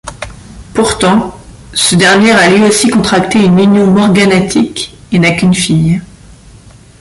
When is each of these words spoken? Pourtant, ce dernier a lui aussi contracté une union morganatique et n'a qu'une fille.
Pourtant, 0.73 1.31
ce 1.75 1.93
dernier 1.93 2.31
a 2.31 2.49
lui 2.49 2.63
aussi 2.63 2.89
contracté 2.89 3.43
une 3.45 3.59
union 3.59 3.85
morganatique 3.85 4.97
et 5.11 5.19
n'a 5.19 5.29
qu'une 5.29 5.53
fille. 5.53 6.01